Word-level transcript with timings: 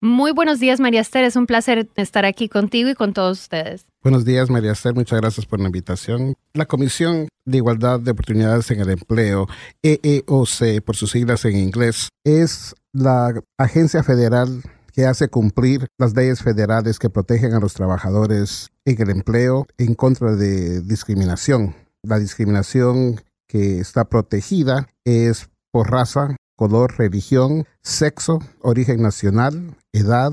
Muy 0.00 0.30
buenos 0.30 0.60
días, 0.60 0.78
María 0.78 1.00
Esther. 1.00 1.24
Es 1.24 1.34
un 1.34 1.46
placer 1.46 1.88
estar 1.96 2.24
aquí 2.24 2.48
contigo 2.48 2.88
y 2.88 2.94
con 2.94 3.12
todos 3.12 3.40
ustedes. 3.40 3.84
Buenos 4.00 4.24
días, 4.24 4.48
María 4.48 4.70
Esther. 4.70 4.94
Muchas 4.94 5.20
gracias 5.20 5.44
por 5.44 5.58
la 5.58 5.66
invitación. 5.66 6.34
La 6.54 6.66
Comisión 6.66 7.26
de 7.44 7.56
Igualdad 7.56 7.98
de 7.98 8.12
Oportunidades 8.12 8.70
en 8.70 8.80
el 8.80 8.90
Empleo, 8.90 9.48
EEOC, 9.82 10.84
por 10.84 10.94
sus 10.94 11.10
siglas 11.10 11.44
en 11.46 11.56
inglés, 11.56 12.10
es 12.24 12.76
la 12.92 13.42
agencia 13.58 14.04
federal 14.04 14.62
que 14.92 15.04
hace 15.04 15.28
cumplir 15.28 15.88
las 15.98 16.14
leyes 16.14 16.42
federales 16.42 17.00
que 17.00 17.10
protegen 17.10 17.54
a 17.54 17.60
los 17.60 17.74
trabajadores 17.74 18.70
en 18.84 19.02
el 19.02 19.10
empleo 19.10 19.66
en 19.78 19.94
contra 19.94 20.36
de 20.36 20.80
discriminación. 20.80 21.74
La 22.04 22.20
discriminación 22.20 23.20
que 23.48 23.80
está 23.80 24.04
protegida 24.04 24.88
es 25.04 25.48
por 25.72 25.90
raza, 25.90 26.36
color, 26.58 26.98
religión, 26.98 27.66
sexo, 27.82 28.40
origen 28.60 29.00
nacional, 29.00 29.76
edad, 29.92 30.32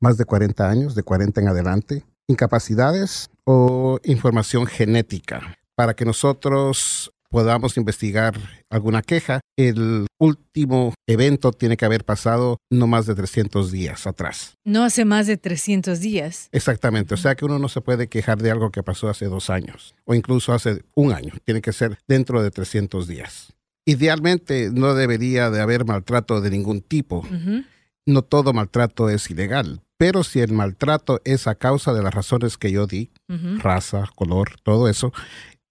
más 0.00 0.16
de 0.16 0.24
40 0.24 0.70
años, 0.70 0.94
de 0.94 1.02
40 1.02 1.40
en 1.40 1.48
adelante, 1.48 2.04
incapacidades 2.28 3.30
o 3.44 3.98
información 4.04 4.66
genética. 4.66 5.58
Para 5.74 5.94
que 5.94 6.04
nosotros 6.04 7.12
podamos 7.30 7.76
investigar 7.76 8.34
alguna 8.70 9.02
queja, 9.02 9.40
el 9.56 10.06
último 10.20 10.94
evento 11.08 11.50
tiene 11.50 11.76
que 11.76 11.84
haber 11.84 12.04
pasado 12.04 12.58
no 12.70 12.86
más 12.86 13.06
de 13.06 13.16
300 13.16 13.72
días 13.72 14.06
atrás. 14.06 14.54
No 14.64 14.84
hace 14.84 15.04
más 15.04 15.26
de 15.26 15.36
300 15.36 15.98
días. 15.98 16.48
Exactamente, 16.52 17.14
o 17.14 17.16
sea 17.16 17.34
que 17.34 17.44
uno 17.44 17.58
no 17.58 17.68
se 17.68 17.80
puede 17.80 18.06
quejar 18.06 18.40
de 18.40 18.52
algo 18.52 18.70
que 18.70 18.84
pasó 18.84 19.08
hace 19.08 19.26
dos 19.26 19.50
años 19.50 19.96
o 20.04 20.14
incluso 20.14 20.52
hace 20.52 20.84
un 20.94 21.12
año, 21.12 21.32
tiene 21.44 21.60
que 21.60 21.72
ser 21.72 21.98
dentro 22.06 22.40
de 22.40 22.52
300 22.52 23.08
días. 23.08 23.56
Idealmente 23.86 24.70
no 24.72 24.94
debería 24.94 25.48
de 25.50 25.60
haber 25.60 25.84
maltrato 25.84 26.40
de 26.40 26.50
ningún 26.50 26.82
tipo. 26.82 27.26
No 28.04 28.22
todo 28.22 28.52
maltrato 28.52 29.08
es 29.08 29.30
ilegal, 29.30 29.80
pero 29.96 30.24
si 30.24 30.40
el 30.40 30.52
maltrato 30.52 31.20
es 31.24 31.46
a 31.46 31.54
causa 31.54 31.94
de 31.94 32.02
las 32.02 32.12
razones 32.12 32.58
que 32.58 32.72
yo 32.72 32.86
di, 32.86 33.10
raza, 33.58 34.04
color, 34.14 34.56
todo 34.62 34.88
eso, 34.88 35.12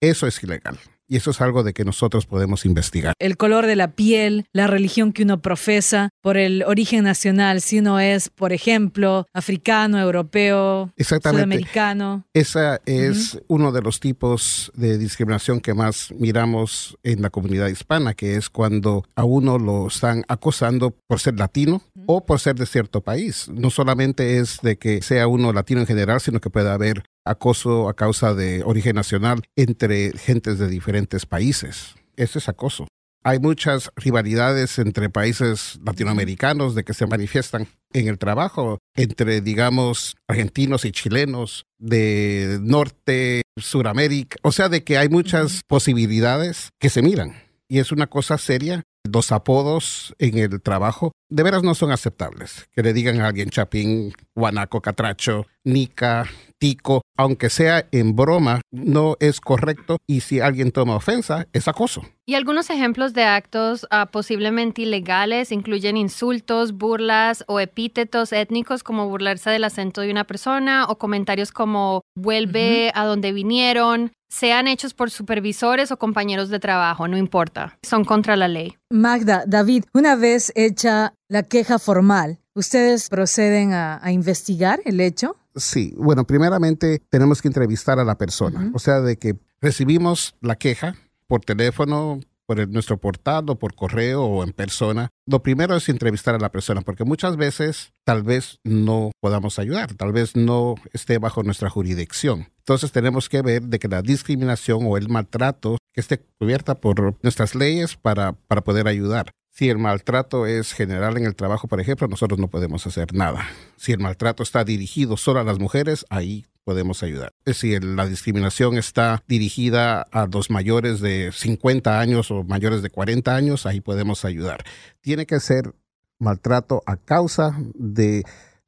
eso 0.00 0.26
es 0.26 0.42
ilegal. 0.42 0.78
Y 1.08 1.16
eso 1.16 1.30
es 1.30 1.40
algo 1.40 1.62
de 1.62 1.72
que 1.72 1.84
nosotros 1.84 2.26
podemos 2.26 2.64
investigar. 2.64 3.14
El 3.18 3.36
color 3.36 3.66
de 3.66 3.76
la 3.76 3.92
piel, 3.92 4.46
la 4.52 4.66
religión 4.66 5.12
que 5.12 5.22
uno 5.22 5.40
profesa, 5.40 6.10
por 6.20 6.36
el 6.36 6.62
origen 6.64 7.04
nacional, 7.04 7.60
si 7.60 7.78
uno 7.78 8.00
es, 8.00 8.28
por 8.28 8.52
ejemplo, 8.52 9.26
africano, 9.32 9.98
europeo, 10.00 10.92
sudamericano. 10.98 12.24
Esa 12.34 12.80
es 12.86 13.40
uno 13.48 13.72
de 13.72 13.82
los 13.82 14.00
tipos 14.00 14.72
de 14.74 14.98
discriminación 14.98 15.60
que 15.60 15.74
más 15.74 16.12
miramos 16.18 16.96
en 17.02 17.22
la 17.22 17.30
comunidad 17.30 17.68
hispana, 17.68 18.14
que 18.14 18.36
es 18.36 18.50
cuando 18.50 19.04
a 19.14 19.24
uno 19.24 19.58
lo 19.58 19.86
están 19.86 20.24
acosando 20.28 20.94
por 21.06 21.20
ser 21.20 21.38
latino 21.38 21.82
o 22.06 22.24
por 22.24 22.40
ser 22.40 22.56
de 22.56 22.66
cierto 22.66 23.00
país. 23.00 23.48
No 23.52 23.70
solamente 23.70 24.38
es 24.38 24.58
de 24.62 24.76
que 24.76 25.02
sea 25.02 25.26
uno 25.26 25.52
latino 25.52 25.80
en 25.80 25.86
general, 25.86 26.20
sino 26.20 26.40
que 26.40 26.50
puede 26.50 26.70
haber 26.70 27.04
acoso 27.26 27.88
a 27.88 27.94
causa 27.94 28.34
de 28.34 28.62
origen 28.64 28.96
nacional 28.96 29.42
entre 29.56 30.12
gentes 30.16 30.58
de 30.58 30.68
diferentes 30.68 31.26
países. 31.26 31.94
Eso 32.16 32.38
es 32.38 32.48
acoso. 32.48 32.86
Hay 33.22 33.40
muchas 33.40 33.90
rivalidades 33.96 34.78
entre 34.78 35.10
países 35.10 35.80
latinoamericanos 35.84 36.76
de 36.76 36.84
que 36.84 36.94
se 36.94 37.06
manifiestan 37.06 37.66
en 37.92 38.06
el 38.06 38.18
trabajo, 38.18 38.78
entre, 38.94 39.40
digamos, 39.40 40.16
argentinos 40.28 40.84
y 40.84 40.92
chilenos, 40.92 41.64
de 41.78 42.58
Norte, 42.62 43.42
Suramérica. 43.56 44.36
O 44.42 44.52
sea, 44.52 44.68
de 44.68 44.84
que 44.84 44.96
hay 44.96 45.08
muchas 45.08 45.62
posibilidades 45.66 46.70
que 46.78 46.88
se 46.88 47.02
miran. 47.02 47.34
Y 47.68 47.80
es 47.80 47.90
una 47.90 48.06
cosa 48.06 48.38
seria 48.38 48.84
los 49.12 49.32
apodos 49.32 50.14
en 50.18 50.38
el 50.38 50.60
trabajo 50.60 51.12
de 51.28 51.42
veras 51.42 51.62
no 51.62 51.74
son 51.74 51.90
aceptables. 51.90 52.66
Que 52.72 52.82
le 52.82 52.92
digan 52.92 53.20
a 53.20 53.28
alguien 53.28 53.50
chapín, 53.50 54.12
guanaco, 54.34 54.80
catracho, 54.80 55.46
nica, 55.64 56.28
tico, 56.58 57.02
aunque 57.16 57.50
sea 57.50 57.86
en 57.92 58.16
broma, 58.16 58.60
no 58.70 59.16
es 59.20 59.40
correcto 59.40 59.98
y 60.06 60.20
si 60.20 60.40
alguien 60.40 60.72
toma 60.72 60.96
ofensa, 60.96 61.46
es 61.52 61.68
acoso. 61.68 62.02
Y 62.26 62.34
algunos 62.34 62.70
ejemplos 62.70 63.14
de 63.14 63.24
actos 63.24 63.86
ah, 63.90 64.06
posiblemente 64.10 64.82
ilegales 64.82 65.52
incluyen 65.52 65.96
insultos, 65.96 66.72
burlas 66.72 67.44
o 67.46 67.60
epítetos 67.60 68.32
étnicos 68.32 68.82
como 68.82 69.08
burlarse 69.08 69.50
del 69.50 69.64
acento 69.64 70.00
de 70.00 70.10
una 70.10 70.24
persona 70.24 70.86
o 70.88 70.98
comentarios 70.98 71.52
como 71.52 72.02
vuelve 72.16 72.90
a 72.94 73.04
donde 73.04 73.32
vinieron, 73.32 74.12
sean 74.28 74.68
hechos 74.68 74.94
por 74.94 75.10
supervisores 75.10 75.92
o 75.92 75.98
compañeros 75.98 76.48
de 76.48 76.58
trabajo, 76.58 77.08
no 77.08 77.16
importa, 77.16 77.78
son 77.82 78.04
contra 78.04 78.36
la 78.36 78.48
ley. 78.48 78.76
Magda, 78.90 79.44
David, 79.46 79.84
una 79.94 80.16
vez 80.16 80.52
hecha 80.56 81.14
la 81.28 81.42
queja 81.42 81.78
formal, 81.78 82.38
¿ustedes 82.56 83.08
proceden 83.08 83.72
a, 83.72 84.00
investigar 84.10 84.80
el 84.84 85.00
hecho? 85.00 85.36
Sí, 85.54 85.94
bueno, 85.96 86.26
primeramente 86.26 87.00
tenemos 87.08 87.40
que 87.40 87.48
entrevistar 87.48 88.00
a 88.00 88.04
la 88.04 88.18
persona, 88.18 88.70
o 88.74 88.78
sea, 88.78 89.00
de 89.00 89.16
que 89.16 89.36
recibimos 89.60 90.34
la 90.40 90.56
queja 90.56 90.96
por 91.28 91.40
teléfono, 91.42 92.20
por 92.46 92.68
nuestro 92.68 92.98
portal 92.98 93.44
o 93.48 93.58
por 93.58 93.74
correo 93.74 94.24
o 94.24 94.44
en 94.44 94.52
persona. 94.52 95.08
Lo 95.26 95.42
primero 95.42 95.76
es 95.76 95.88
entrevistar 95.88 96.34
a 96.34 96.38
la 96.38 96.50
persona, 96.50 96.80
porque 96.80 97.04
muchas 97.04 97.36
veces 97.36 97.92
tal 98.04 98.22
vez 98.22 98.60
no 98.64 99.10
podamos 99.20 99.58
ayudar, 99.58 99.94
tal 99.94 100.12
vez 100.12 100.36
no 100.36 100.76
esté 100.92 101.18
bajo 101.18 101.42
nuestra 101.42 101.68
jurisdicción. 101.68 102.48
Entonces 102.58 102.92
tenemos 102.92 103.28
que 103.28 103.42
ver 103.42 103.62
de 103.62 103.78
que 103.78 103.88
la 103.88 104.02
discriminación 104.02 104.80
o 104.84 104.96
el 104.96 105.08
maltrato 105.08 105.78
esté 105.94 106.20
cubierta 106.38 106.76
por 106.76 107.16
nuestras 107.22 107.54
leyes 107.54 107.96
para, 107.96 108.32
para 108.32 108.62
poder 108.62 108.88
ayudar. 108.88 109.32
Si 109.56 109.70
el 109.70 109.78
maltrato 109.78 110.44
es 110.44 110.74
general 110.74 111.16
en 111.16 111.24
el 111.24 111.34
trabajo, 111.34 111.66
por 111.66 111.80
ejemplo, 111.80 112.06
nosotros 112.08 112.38
no 112.38 112.48
podemos 112.48 112.86
hacer 112.86 113.14
nada. 113.14 113.48
Si 113.78 113.90
el 113.90 114.00
maltrato 114.00 114.42
está 114.42 114.64
dirigido 114.64 115.16
solo 115.16 115.40
a 115.40 115.44
las 115.44 115.58
mujeres, 115.58 116.04
ahí 116.10 116.44
podemos 116.62 117.02
ayudar. 117.02 117.32
Si 117.54 117.80
la 117.80 118.06
discriminación 118.06 118.76
está 118.76 119.22
dirigida 119.26 120.02
a 120.02 120.26
los 120.26 120.50
mayores 120.50 121.00
de 121.00 121.30
50 121.32 121.98
años 121.98 122.30
o 122.30 122.44
mayores 122.44 122.82
de 122.82 122.90
40 122.90 123.34
años, 123.34 123.64
ahí 123.64 123.80
podemos 123.80 124.26
ayudar. 124.26 124.62
Tiene 125.00 125.24
que 125.24 125.40
ser 125.40 125.72
maltrato 126.18 126.82
a 126.84 126.98
causa 126.98 127.56
de 127.76 128.24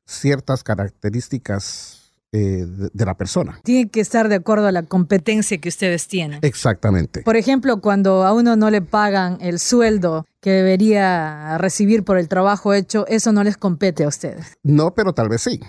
ciertas 0.06 0.64
características 0.64 1.97
eh, 2.32 2.66
de, 2.66 3.04
la 3.06 3.16
persona. 3.16 3.58
Tiene 3.64 3.88
que 3.88 4.00
estar 4.00 4.28
de 4.28 4.34
acuerdo 4.34 4.66
a 4.66 4.72
la 4.72 4.82
competencia 4.82 5.58
que 5.58 5.68
ustedes 5.68 6.08
tienen. 6.08 6.40
Exactamente. 6.42 7.22
Por 7.22 7.36
ejemplo, 7.36 7.80
cuando 7.80 8.24
a 8.24 8.34
uno 8.34 8.54
no 8.54 8.70
le 8.70 8.82
pagan 8.82 9.38
el 9.40 9.58
sueldo 9.58 10.26
que 10.40 10.50
debería 10.50 11.56
recibir 11.56 12.04
por 12.04 12.18
el 12.18 12.28
trabajo 12.28 12.74
hecho, 12.74 13.06
eso 13.06 13.32
no 13.32 13.44
les 13.44 13.56
compete 13.56 14.04
a 14.04 14.08
ustedes. 14.08 14.58
No, 14.62 14.94
pero 14.94 15.14
tal 15.14 15.28
vez 15.30 15.40
sí. 15.40 15.60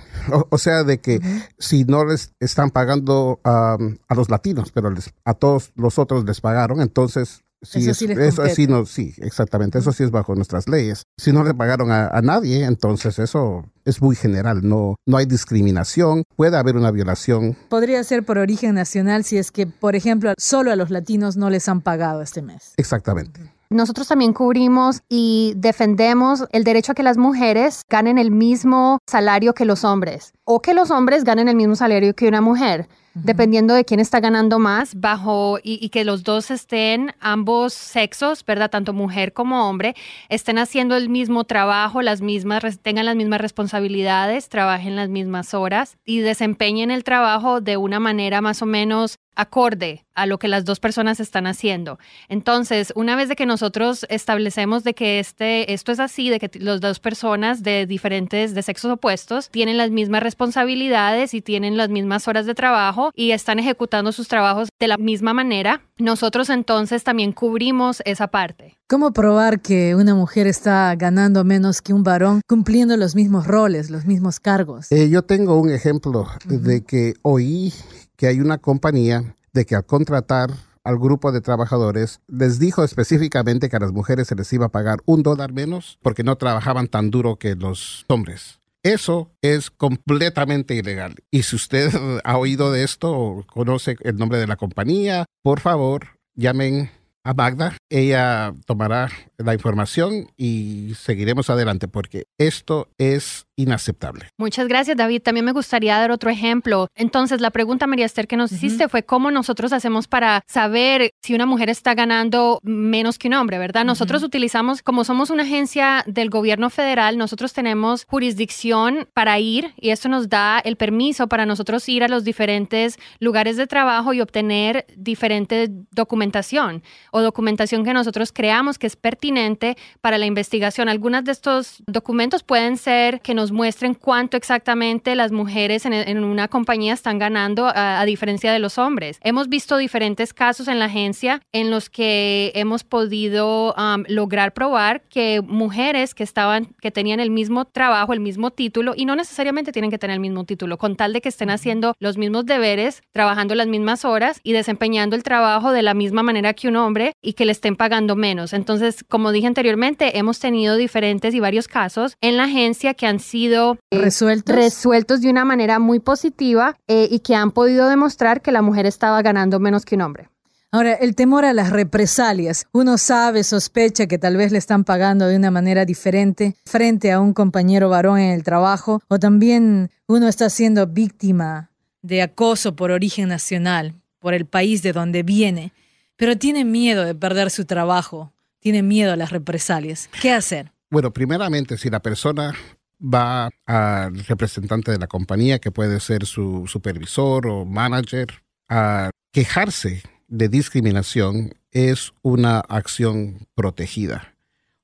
O, 0.50 0.58
sea, 0.58 0.84
de 0.84 1.00
que 1.00 1.22
si 1.58 1.86
no 1.86 2.04
les 2.04 2.34
están 2.42 2.72
pagando 2.72 3.40
a 3.44 3.78
los 4.16 4.30
latinos, 4.30 4.72
pero 4.74 4.94
a 5.24 5.34
todos 5.34 5.72
los 5.76 5.98
otros 5.98 6.26
les 6.26 6.42
pagaron, 6.42 6.82
entonces 6.82 7.42
Sí, 7.62 7.90
eso 7.90 8.48
sí, 8.48 8.68
no, 8.68 8.86
sí, 8.86 9.14
exactamente. 9.18 9.80
Eso 9.80 9.92
sí 9.92 10.04
es 10.04 10.12
bajo 10.12 10.34
nuestras 10.34 10.70
leyes. 10.70 11.04
Si 11.18 11.34
no 11.34 11.44
le 11.44 11.54
pagaron 11.54 11.92
a, 11.92 12.22
nadie, 12.22 12.64
entonces 12.64 13.20
eso 13.20 13.66
es 13.90 14.02
muy 14.02 14.16
general. 14.16 14.62
No, 14.64 14.96
no 15.06 15.18
hay 15.18 15.26
discriminación. 15.26 16.24
Puede 16.36 16.58
haber 16.58 16.76
una 16.76 16.92
violación. 16.92 17.58
Podría 17.70 18.04
ser 18.04 18.24
por 18.24 18.38
origen 18.38 18.76
nacional 18.76 19.24
si 19.24 19.38
es 19.38 19.52
que, 19.52 19.68
por 19.68 19.96
ejemplo, 19.96 20.34
solo 20.38 20.72
a 20.72 20.76
los 20.76 20.90
latinos 20.90 21.38
no 21.38 21.50
les 21.50 21.68
han 21.68 21.82
pagado 21.82 22.22
este 22.22 22.42
mes. 22.42 22.74
Exactamente. 22.78 23.42
Nosotros 23.72 24.08
también 24.08 24.34
cubrimos 24.34 25.02
y 25.10 25.54
defendemos 25.56 26.46
el 26.52 26.64
derecho 26.64 26.94
a 26.94 26.96
que 26.96 27.04
las 27.04 27.18
mujeres 27.18 27.84
ganen 27.88 28.18
el 28.18 28.32
mismo 28.32 28.98
salario 29.06 29.54
que 29.54 29.64
los 29.64 29.84
hombres 29.84 30.34
o 30.44 30.60
que 30.60 30.74
los 30.74 30.90
hombres 30.90 31.24
ganen 31.24 31.48
el 31.48 31.56
mismo 31.56 31.76
salario 31.76 32.16
que 32.16 32.28
una 32.28 32.42
mujer 32.42 32.88
dependiendo 33.24 33.74
de 33.74 33.86
quién 33.86 34.00
está 34.00 34.20
ganando 34.20 34.60
más, 34.60 34.96
bajo 34.96 35.60
y, 35.64 35.90
que 35.90 36.04
los 36.04 36.24
dos 36.24 36.52
estén, 36.52 37.14
ambos 37.20 37.74
sexos, 37.74 38.46
¿verdad? 38.46 38.70
Tanto 38.70 38.94
mujer 38.94 39.34
como 39.34 39.70
hombre, 39.70 39.96
estén 40.30 40.58
haciendo 40.58 40.96
el 40.96 41.10
mismo 41.10 41.44
trabajo, 41.44 42.02
las 42.02 42.22
mismas, 42.22 42.80
tengan 42.82 43.06
las 43.06 43.16
mismas 43.16 43.42
responsabilidades, 43.42 44.50
trabajen 44.50 44.96
las 44.96 45.10
mismas 45.10 45.54
horas 45.54 45.98
y 46.06 46.20
desempeñen 46.20 46.92
el 46.92 47.04
trabajo 47.04 47.62
de 47.62 47.78
una 47.78 48.00
manera 48.00 48.42
más 48.42 48.62
o 48.62 48.66
menos 48.66 49.20
acorde 49.40 50.06
a 50.16 50.26
lo 50.26 50.38
que 50.38 50.50
las 50.50 50.66
dos 50.66 50.82
personas 50.82 51.22
están 51.22 51.48
haciendo. 51.48 51.98
Entonces, 52.28 52.92
una 52.96 53.16
vez 53.16 53.30
de 53.30 53.38
que 53.38 53.46
nosotros 53.46 54.06
establecemos 54.10 54.84
de 54.84 54.94
que 54.94 55.20
este, 55.20 55.72
esto 55.72 55.94
es 55.94 56.02
así, 56.02 56.30
de 56.30 56.40
que 56.40 56.52
las 56.60 56.82
dos 56.82 57.00
personas 57.00 57.64
de 57.64 57.86
diferentes, 57.86 58.54
de 58.54 58.62
sexos 58.62 58.92
opuestos, 58.92 59.50
tienen 59.50 59.78
las 59.78 59.92
mismas 59.92 60.24
responsabilidades 60.24 61.34
y 61.34 61.42
tienen 61.42 61.78
las 61.78 61.88
mismas 61.88 62.28
horas 62.28 62.46
de 62.46 62.54
trabajo 62.54 63.09
y 63.16 63.32
están 63.32 63.60
ejecutando 63.60 64.12
sus 64.12 64.28
trabajos 64.28 64.70
de 64.80 64.88
la 64.88 64.98
misma 64.98 65.34
manera, 65.34 65.82
nosotros 65.98 66.50
entonces 66.50 67.04
también 67.04 67.32
cubrimos 67.32 68.02
esa 68.06 68.28
parte. 68.28 68.78
¿Cómo 68.88 69.12
probar 69.14 69.62
que 69.62 69.96
una 69.96 70.16
mujer 70.16 70.48
está 70.48 70.96
ganando 70.96 71.44
menos 71.44 71.82
que 71.82 71.94
un 71.94 72.04
varón 72.04 72.42
cumpliendo 72.48 72.98
los 72.98 73.16
mismos 73.16 73.46
roles, 73.46 73.90
los 73.90 74.06
mismos 74.06 74.40
cargos? 74.40 74.92
Eh, 74.92 75.10
yo 75.10 75.22
tengo 75.24 75.60
un 75.60 75.72
ejemplo 75.72 76.28
de 76.46 76.84
que 76.84 77.14
oí 77.22 77.74
que 78.16 78.28
hay 78.28 78.42
una 78.42 78.58
compañía 78.58 79.36
de 79.54 79.66
que 79.66 79.76
al 79.76 79.86
contratar 79.86 80.52
al 80.84 80.98
grupo 80.98 81.32
de 81.32 81.42
trabajadores 81.42 82.22
les 82.28 82.60
dijo 82.60 82.84
específicamente 82.84 83.70
que 83.70 83.76
a 83.76 83.80
las 83.80 83.92
mujeres 83.92 84.28
se 84.28 84.36
les 84.36 84.52
iba 84.54 84.68
a 84.68 84.70
pagar 84.70 85.00
un 85.06 85.24
dólar 85.24 85.54
menos 85.54 86.00
porque 86.02 86.24
no 86.24 86.36
trabajaban 86.38 86.88
tan 86.88 87.12
duro 87.12 87.36
que 87.38 87.56
los 87.56 88.06
hombres. 88.08 88.59
Eso 88.84 89.32
es 89.42 89.70
completamente 89.72 90.74
ilegal. 90.74 91.16
Y 91.32 91.44
si 91.44 91.56
usted 91.56 91.92
ha 92.24 92.38
oído 92.38 92.72
de 92.72 92.84
esto 92.84 93.12
o 93.12 93.46
conoce 93.46 93.98
el 94.02 94.18
nombre 94.18 94.40
de 94.40 94.48
la 94.48 94.56
compañía, 94.56 95.26
por 95.44 95.60
favor, 95.60 96.20
llamen 96.36 96.90
a 97.30 97.34
Magda. 97.36 97.78
Ella 97.90 98.54
tomará 98.66 99.10
la 99.38 99.54
información 99.54 100.28
y 100.36 100.94
seguiremos 100.96 101.50
adelante 101.50 101.88
porque 101.88 102.26
esto 102.38 102.90
es 102.98 103.46
inaceptable. 103.56 104.30
Muchas 104.38 104.68
gracias, 104.68 104.98
David. 104.98 105.22
También 105.22 105.46
me 105.46 105.52
gustaría 105.52 105.98
dar 105.98 106.12
otro 106.12 106.30
ejemplo. 106.30 106.88
Entonces, 106.96 107.42
la 107.42 107.52
pregunta, 107.52 107.88
María 107.88 108.06
Esther, 108.06 108.28
que 108.28 108.38
nos 108.38 108.52
hiciste 108.52 108.88
fue 108.88 109.04
cómo 109.04 109.32
nosotros 109.32 109.74
hacemos 109.74 110.08
para 110.08 110.42
saber 110.48 111.12
si 111.22 111.36
una 111.36 111.46
mujer 111.46 111.70
está 111.70 111.94
ganando 111.94 112.60
menos 112.64 113.20
que 113.20 113.28
un 113.28 113.34
hombre, 113.36 113.58
¿verdad? 113.58 113.86
Nosotros 113.86 114.24
utilizamos, 114.24 114.82
como 114.82 115.04
somos 115.04 115.30
una 115.30 115.44
agencia 115.44 116.04
del 116.08 116.30
gobierno 116.30 116.70
federal, 116.70 117.18
nosotros 117.18 117.54
tenemos 117.54 118.06
jurisdicción 118.06 119.08
para 119.14 119.38
ir 119.40 119.74
y 119.78 119.90
esto 119.90 120.10
nos 120.10 120.30
da 120.30 120.60
el 120.60 120.78
permiso 120.78 121.28
para 121.28 121.46
nosotros 121.46 121.88
ir 121.90 122.04
a 122.04 122.08
los 122.08 122.24
diferentes 122.24 122.98
lugares 123.20 123.58
de 123.58 123.68
trabajo 123.68 124.14
y 124.14 124.22
obtener 124.22 124.86
diferente 124.96 125.70
documentación 125.92 126.82
o 127.12 127.19
documentación 127.22 127.84
que 127.84 127.94
nosotros 127.94 128.32
creamos 128.32 128.78
que 128.78 128.88
es 128.88 128.96
pertinente 128.96 129.78
para 130.02 130.18
la 130.18 130.26
investigación. 130.26 130.90
Algunos 130.90 131.24
de 131.24 131.32
estos 131.32 131.84
documentos 131.88 132.44
pueden 132.44 132.78
ser 132.78 133.22
que 133.22 133.34
nos 133.34 133.52
muestren 133.52 133.94
cuánto 133.94 134.38
exactamente 134.38 135.16
las 135.16 135.32
mujeres 135.32 135.86
en, 135.86 136.24
una 136.24 136.48
compañía 136.48 136.94
están 136.94 137.20
ganando 137.20 137.72
a, 137.74 138.04
diferencia 138.06 138.52
de 138.52 138.60
los 138.60 138.78
hombres. 138.78 139.20
Hemos 139.24 139.50
visto 139.50 139.78
diferentes 139.78 140.34
casos 140.34 140.68
en 140.68 140.80
la 140.80 140.86
agencia 140.86 141.42
en 141.52 141.70
los 141.70 141.90
que 141.90 142.52
hemos 142.56 142.84
podido 142.84 143.74
um, 143.76 144.04
lograr 144.08 144.54
probar 144.54 145.02
que 145.10 145.42
mujeres 145.46 146.14
que 146.14 146.24
estaban, 146.24 146.68
que 146.82 146.92
tenían 146.92 147.20
el 147.20 147.30
mismo 147.30 147.66
trabajo, 147.66 148.14
el 148.14 148.20
mismo 148.20 148.52
título, 148.52 148.94
y 148.96 149.06
no 149.06 149.16
necesariamente 149.16 149.72
tienen 149.72 149.92
que 149.92 149.98
tener 149.98 150.16
el 150.16 150.20
mismo 150.20 150.44
título, 150.46 150.78
con 150.78 150.96
tal 150.96 151.14
de 151.14 151.22
que 151.22 151.30
estén 151.30 151.50
haciendo 151.50 151.94
los 152.00 152.18
mismos 152.18 152.46
deberes, 152.46 153.02
trabajando 153.12 153.56
las 153.56 153.68
mismas 153.68 154.06
horas 154.06 154.40
y 154.44 154.54
desempeñando 154.54 155.16
el 155.16 155.24
trabajo 155.24 155.72
de 155.72 155.82
la 155.82 155.94
misma 155.94 156.24
manera 156.24 156.54
que 156.54 156.68
un 156.68 156.76
hombre 156.76 156.99
y 157.22 157.34
que 157.34 157.46
le 157.46 157.52
estén 157.52 157.76
pagando 157.76 158.16
menos. 158.16 158.54
Entonces, 158.54 159.04
como 159.08 159.32
dije 159.32 159.48
anteriormente, 159.48 160.18
hemos 160.18 160.40
tenido 160.40 160.76
diferentes 160.76 161.34
y 161.34 161.40
varios 161.40 161.68
casos 161.68 162.16
en 162.22 162.38
la 162.38 162.44
agencia 162.46 162.94
que 162.94 163.08
han 163.08 163.20
sido 163.20 163.78
eh, 163.92 164.00
resueltos. 164.00 164.56
resueltos 164.56 165.22
de 165.22 165.30
una 165.30 165.46
manera 165.46 165.80
muy 165.80 166.00
positiva 166.00 166.76
eh, 166.88 167.08
y 167.10 167.20
que 167.20 167.36
han 167.36 167.52
podido 167.52 167.90
demostrar 167.90 168.42
que 168.42 168.52
la 168.52 168.62
mujer 168.62 168.86
estaba 168.86 169.22
ganando 169.22 169.60
menos 169.60 169.86
que 169.86 169.96
un 169.96 170.02
hombre. 170.02 170.30
Ahora, 170.72 170.94
el 170.94 171.16
temor 171.16 171.46
a 171.46 171.54
las 171.54 171.72
represalias. 171.72 172.68
Uno 172.74 173.00
sabe, 173.00 173.44
sospecha 173.44 174.06
que 174.06 174.20
tal 174.20 174.38
vez 174.38 174.52
le 174.52 174.60
están 174.60 174.84
pagando 174.84 175.26
de 175.26 175.36
una 175.36 175.50
manera 175.50 175.84
diferente 175.84 176.56
frente 176.64 177.12
a 177.12 177.20
un 177.20 177.34
compañero 177.34 177.90
varón 177.90 178.20
en 178.20 178.32
el 178.32 178.44
trabajo, 178.44 179.02
o 179.08 179.18
también 179.18 179.90
uno 180.08 180.28
está 180.28 180.48
siendo 180.52 180.86
víctima 180.86 181.72
de 182.04 182.22
acoso 182.22 182.76
por 182.76 182.92
origen 182.92 183.30
nacional, 183.30 183.96
por 184.20 184.36
el 184.36 184.46
país 184.46 184.84
de 184.84 184.94
donde 184.94 185.24
viene, 185.24 185.74
pero 186.20 186.38
tiene 186.38 186.66
miedo 186.66 187.06
de 187.06 187.16
perder 187.16 187.50
su 187.50 187.64
trabajo, 187.64 188.34
tiene 188.60 188.84
miedo 188.84 189.14
a 189.14 189.16
las 189.16 189.32
represalias. 189.32 190.10
¿Qué 190.22 190.34
hacer? 190.34 190.74
Bueno, 190.90 191.14
primeramente, 191.14 191.78
si 191.78 191.90
la 191.90 192.02
persona 192.02 192.54
va 193.02 193.50
al 193.66 194.26
representante 194.26 194.92
de 194.92 194.98
la 194.98 195.08
compañía, 195.08 195.60
que 195.60 195.72
puede 195.72 196.02
ser 196.02 196.26
su 196.26 196.68
supervisor 196.68 197.48
o 197.48 197.64
manager, 197.64 198.44
a 198.68 199.12
quejarse 199.32 200.04
de 200.28 200.50
discriminación 200.50 201.54
es 201.72 202.12
una 202.22 202.60
acción 202.60 203.48
protegida. 203.56 204.36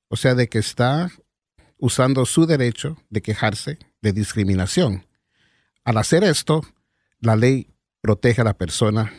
O 0.08 0.16
sea, 0.16 0.34
de 0.34 0.48
que 0.48 0.58
está 0.58 1.10
usando 1.76 2.24
su 2.24 2.46
derecho 2.46 2.96
de 3.10 3.20
quejarse 3.20 3.78
de 4.00 4.14
discriminación. 4.14 5.04
Al 5.84 5.98
hacer 5.98 6.24
esto, 6.24 6.62
la 7.20 7.36
ley 7.36 7.68
protege 8.00 8.40
a 8.40 8.44
la 8.44 8.54
persona 8.54 9.12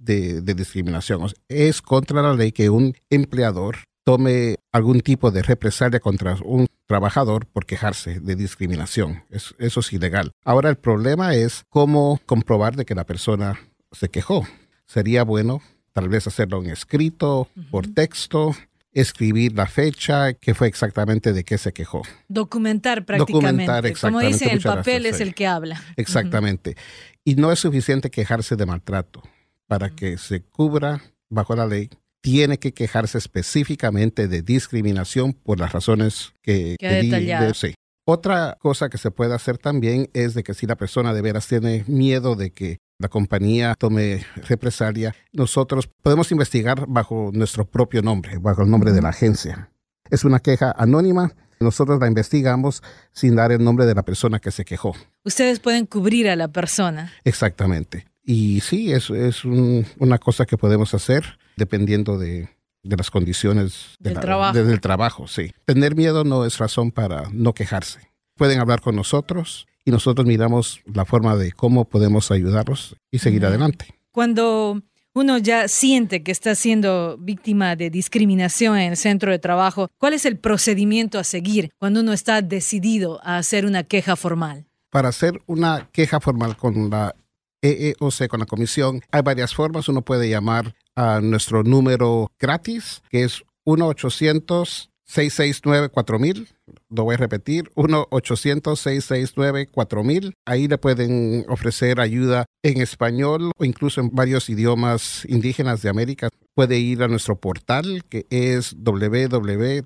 de, 0.00 0.40
de 0.40 0.54
discriminación. 0.54 1.30
Es 1.48 1.80
contra 1.80 2.22
la 2.22 2.34
ley 2.34 2.50
que 2.50 2.70
un 2.70 2.94
empleador 3.10 3.76
tome 4.02 4.56
algún 4.72 5.00
tipo 5.00 5.30
de 5.30 5.42
represalia 5.42 6.00
contra 6.00 6.36
un 6.44 6.66
trabajador 6.86 7.46
por 7.46 7.66
quejarse 7.66 8.18
de 8.18 8.34
discriminación. 8.34 9.22
eso 9.30 9.80
es 9.80 9.92
ilegal. 9.92 10.32
Ahora 10.44 10.70
el 10.70 10.76
problema 10.76 11.34
es 11.34 11.62
cómo 11.68 12.20
comprobar 12.26 12.74
de 12.74 12.84
que 12.84 12.96
la 12.96 13.04
persona 13.04 13.60
se 13.92 14.08
quejó. 14.08 14.46
Sería 14.86 15.22
bueno 15.22 15.62
tal 15.92 16.08
vez 16.08 16.26
hacerlo 16.26 16.62
en 16.62 16.70
escrito, 16.70 17.48
por 17.70 17.86
texto, 17.88 18.54
escribir 18.92 19.52
la 19.52 19.66
fecha, 19.66 20.32
qué 20.34 20.54
fue 20.54 20.68
exactamente 20.68 21.32
de 21.32 21.44
qué 21.44 21.58
se 21.58 21.72
quejó. 21.72 22.02
Documentar 22.28 23.04
prácticamente. 23.04 23.66
Documentar, 23.66 24.00
Como 24.00 24.20
dice, 24.20 24.50
el 24.52 24.60
papel 24.60 25.06
es 25.06 25.20
el 25.20 25.34
que 25.34 25.46
habla. 25.46 25.82
Exactamente. 25.96 26.76
Y 27.24 27.34
no 27.34 27.52
es 27.52 27.58
suficiente 27.58 28.10
quejarse 28.10 28.56
de 28.56 28.66
maltrato. 28.66 29.22
Para 29.70 29.88
que 29.90 30.18
se 30.18 30.42
cubra 30.42 31.00
bajo 31.28 31.54
la 31.54 31.64
ley, 31.64 31.90
tiene 32.20 32.58
que 32.58 32.74
quejarse 32.74 33.18
específicamente 33.18 34.26
de 34.26 34.42
discriminación 34.42 35.32
por 35.32 35.60
las 35.60 35.70
razones 35.70 36.32
que, 36.42 36.74
que, 36.76 37.52
sí. 37.54 37.74
Otra 38.04 38.56
cosa 38.58 38.88
que 38.88 38.98
se 38.98 39.12
puede 39.12 39.32
hacer 39.32 39.58
también 39.58 40.10
es 40.12 40.34
de 40.34 40.42
que 40.42 40.54
si 40.54 40.66
la 40.66 40.74
persona 40.74 41.14
de 41.14 41.22
veras 41.22 41.46
tiene 41.46 41.84
miedo 41.86 42.34
de 42.34 42.50
que 42.50 42.78
la 42.98 43.06
compañía 43.06 43.76
tome 43.78 44.26
represalia, 44.48 45.14
nosotros 45.32 45.88
podemos 46.02 46.32
investigar 46.32 46.86
bajo 46.88 47.30
nuestro 47.32 47.64
propio 47.64 48.02
nombre, 48.02 48.38
bajo 48.38 48.62
el 48.62 48.70
nombre 48.70 48.90
de 48.90 49.02
la 49.02 49.10
agencia. 49.10 49.70
Es 50.10 50.24
una 50.24 50.40
queja 50.40 50.74
anónima. 50.76 51.32
Nosotros 51.60 52.00
la 52.00 52.08
investigamos 52.08 52.82
sin 53.12 53.36
dar 53.36 53.52
el 53.52 53.62
nombre 53.62 53.86
de 53.86 53.94
la 53.94 54.02
persona 54.02 54.40
que 54.40 54.50
se 54.50 54.64
quejó. 54.64 54.96
Ustedes 55.22 55.60
pueden 55.60 55.86
cubrir 55.86 56.28
a 56.28 56.34
la 56.34 56.48
persona. 56.48 57.12
Exactamente. 57.22 58.09
Y 58.24 58.60
sí, 58.60 58.92
es, 58.92 59.10
es 59.10 59.44
una 59.44 60.18
cosa 60.18 60.46
que 60.46 60.56
podemos 60.56 60.94
hacer 60.94 61.38
dependiendo 61.56 62.18
de, 62.18 62.48
las 62.82 63.10
condiciones 63.10 63.96
del, 63.98 64.18
trabajo. 64.18 64.58
del 64.58 64.80
trabajo. 64.80 65.26
Sí. 65.26 65.52
Tener 65.64 65.94
miedo 65.94 66.24
no 66.24 66.44
es 66.44 66.58
razón 66.58 66.90
para 66.90 67.28
no 67.32 67.52
quejarse. 67.52 68.00
Pueden 68.36 68.60
hablar 68.60 68.80
con 68.80 68.96
nosotros 68.96 69.66
y 69.84 69.90
nosotros 69.90 70.26
miramos 70.26 70.80
la 70.92 71.04
forma 71.04 71.36
de 71.36 71.52
cómo 71.52 71.84
podemos 71.84 72.30
ayudarlos 72.30 72.96
y 73.10 73.18
seguir 73.18 73.44
adelante. 73.44 73.86
Cuando 74.12 74.80
uno 75.12 75.38
ya 75.38 75.68
siente 75.68 76.22
que 76.22 76.32
está 76.32 76.54
siendo 76.54 77.16
víctima 77.18 77.76
de 77.76 77.90
discriminación 77.90 78.78
en 78.78 78.92
el 78.92 78.96
centro 78.96 79.30
de 79.30 79.38
trabajo, 79.38 79.88
¿cuál 79.98 80.14
es 80.14 80.24
el 80.24 80.38
procedimiento 80.38 81.18
a 81.18 81.24
seguir 81.24 81.72
cuando 81.78 82.00
uno 82.00 82.12
está 82.12 82.42
decidido 82.42 83.20
a 83.24 83.38
hacer 83.38 83.66
una 83.66 83.82
queja 83.82 84.16
formal? 84.16 84.66
Para 84.90 85.08
hacer 85.08 85.40
una 85.46 85.88
queja 85.92 86.20
formal 86.20 86.56
con 86.56 86.90
la 86.90 87.14
EEOC, 87.62 88.28
con 88.28 88.40
la 88.40 88.46
comisión, 88.46 89.02
hay 89.10 89.22
varias 89.22 89.54
formas. 89.54 89.88
Uno 89.88 90.02
puede 90.02 90.28
llamar 90.28 90.74
a 90.96 91.20
nuestro 91.20 91.62
número 91.62 92.32
gratis, 92.38 93.02
que 93.10 93.22
es 93.24 93.44
1-800-669-4000. 93.66 96.48
Lo 96.88 97.04
voy 97.04 97.14
a 97.14 97.18
repetir, 97.18 97.70
1-800-669-4000. 97.74 100.32
Ahí 100.46 100.68
le 100.68 100.78
pueden 100.78 101.44
ofrecer 101.48 102.00
ayuda 102.00 102.46
en 102.62 102.80
español 102.80 103.50
o 103.56 103.64
incluso 103.64 104.00
en 104.00 104.10
varios 104.12 104.48
idiomas 104.48 105.26
indígenas 105.28 105.82
de 105.82 105.88
América. 105.88 106.28
Puede 106.54 106.78
ir 106.78 107.02
a 107.02 107.08
nuestro 107.08 107.34
portal 107.36 108.04
que 108.08 108.26
es 108.30 108.76
www.eeoc.gov 108.78 109.80